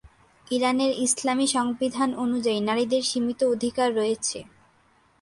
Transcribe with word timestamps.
ইরানের 0.47 0.91
ইসলামী 0.99 1.47
সংবিধান 1.47 2.09
অনুযায়ী 2.15 2.59
নারীদের 2.61 3.01
সীমিত 3.01 3.39
অধিকার 3.45 3.89
রয়েছে। 3.95 4.39